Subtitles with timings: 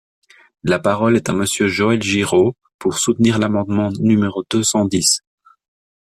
[0.63, 5.21] La parole est à Monsieur Joël Giraud, pour soutenir l’amendement numéro deux cent dix.